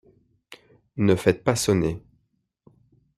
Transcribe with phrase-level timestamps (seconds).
[0.97, 2.01] Ne faites pas sonner…